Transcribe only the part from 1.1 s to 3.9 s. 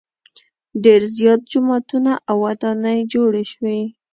زیات جوماتونه او ودانۍ جوړې شوې.